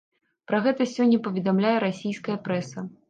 Пра 0.51 0.61
гэта 0.67 0.87
сёння 0.93 1.19
паведамляе 1.27 1.77
расійская 1.85 2.37
прэса. 2.49 2.89